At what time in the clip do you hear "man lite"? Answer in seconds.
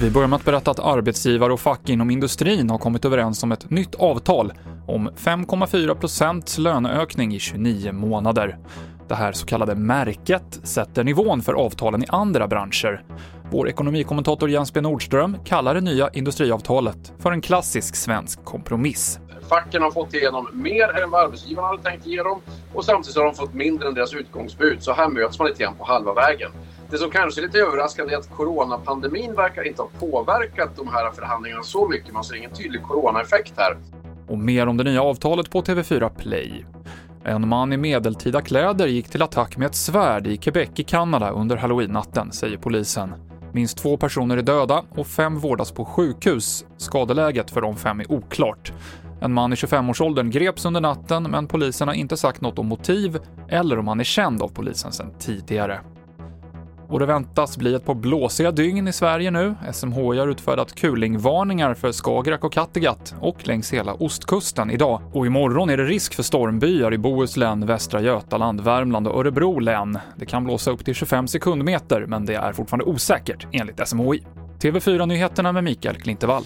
25.38-25.62